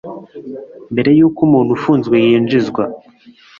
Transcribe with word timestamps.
mbere 0.91 1.09
y 1.19 1.21
uko 1.27 1.39
umuntu 1.47 1.71
ufunzwe 1.77 2.15
yinjizwa 2.25 2.83